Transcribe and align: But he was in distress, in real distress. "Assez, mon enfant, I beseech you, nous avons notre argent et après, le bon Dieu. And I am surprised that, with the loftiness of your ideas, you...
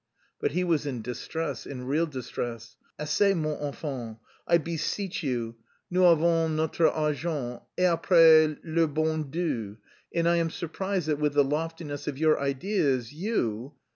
But 0.39 0.53
he 0.53 0.63
was 0.63 0.87
in 0.87 1.03
distress, 1.03 1.67
in 1.67 1.85
real 1.85 2.07
distress. 2.07 2.75
"Assez, 2.99 3.35
mon 3.37 3.55
enfant, 3.61 4.17
I 4.47 4.57
beseech 4.57 5.21
you, 5.21 5.57
nous 5.91 6.05
avons 6.11 6.49
notre 6.49 6.87
argent 6.89 7.61
et 7.77 7.83
après, 7.85 8.57
le 8.63 8.87
bon 8.87 9.19
Dieu. 9.29 9.77
And 10.15 10.27
I 10.27 10.37
am 10.37 10.49
surprised 10.49 11.07
that, 11.07 11.19
with 11.19 11.33
the 11.35 11.43
loftiness 11.43 12.07
of 12.07 12.17
your 12.17 12.39
ideas, 12.39 13.13
you... 13.13 13.73